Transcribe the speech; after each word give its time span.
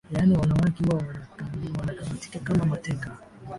yaani 0.11 0.37
wanawake 0.37 0.83
huwa 0.83 1.03
wanakamatika 1.79 2.39
kama 2.39 2.65
mateka 2.65 3.17